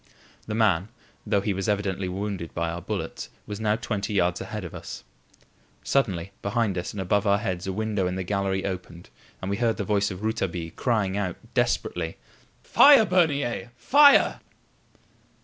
The 0.47 0.55
man, 0.55 0.87
though 1.27 1.41
he 1.41 1.53
was 1.53 1.69
evidently 1.69 2.09
wounded 2.09 2.55
by 2.55 2.71
our 2.71 2.81
bullets, 2.81 3.29
was 3.45 3.59
now 3.59 3.75
twenty 3.75 4.15
yards 4.15 4.41
ahead 4.41 4.65
of 4.65 4.73
us. 4.73 5.03
Suddenly, 5.83 6.31
behind 6.41 6.75
us, 6.75 6.91
and 6.91 6.99
above 6.99 7.27
our 7.27 7.37
heads, 7.37 7.67
a 7.67 7.71
window 7.71 8.07
in 8.07 8.15
the 8.15 8.23
gallery 8.23 8.65
opened 8.65 9.11
and 9.43 9.51
we 9.51 9.57
heard 9.57 9.77
the 9.77 9.83
voice 9.83 10.09
of 10.09 10.23
Rouletabille 10.23 10.71
crying 10.75 11.17
out 11.17 11.37
desperately: 11.53 12.17
"Fire, 12.63 13.05
Bernier! 13.05 13.69
Fire!" 13.77 14.39